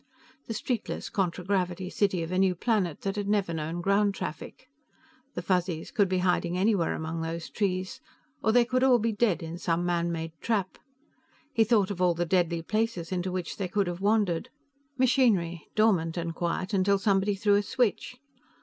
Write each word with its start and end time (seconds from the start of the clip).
The 0.47 0.55
streetless 0.55 1.11
contragravity 1.11 1.87
city 1.91 2.23
of 2.23 2.31
a 2.31 2.39
new 2.39 2.55
planet 2.55 3.01
that 3.01 3.15
had 3.17 3.27
never 3.27 3.53
known 3.53 3.81
ground 3.81 4.15
traffic. 4.15 4.67
The 5.35 5.43
Fuzzies 5.43 5.91
could 5.91 6.09
be 6.09 6.17
hiding 6.25 6.57
anywhere 6.57 6.95
among 6.95 7.21
those 7.21 7.51
trees 7.51 8.01
or 8.41 8.51
they 8.51 8.65
could 8.65 8.83
all 8.83 8.97
be 8.97 9.11
dead 9.11 9.43
in 9.43 9.59
some 9.59 9.85
man 9.85 10.11
made 10.11 10.31
trap. 10.41 10.79
He 11.53 11.63
thought 11.63 11.91
of 11.91 12.01
all 12.01 12.15
the 12.15 12.25
deadly 12.25 12.63
places 12.63 13.11
into 13.11 13.31
which 13.31 13.57
they 13.57 13.67
could 13.67 13.85
have 13.85 14.01
wandered. 14.01 14.49
Machinery, 14.97 15.67
dormant 15.75 16.17
and 16.17 16.33
quiet, 16.33 16.73
until 16.73 16.97
somebody 16.97 17.35
threw 17.35 17.53
a 17.53 17.61
switch. 17.61 18.17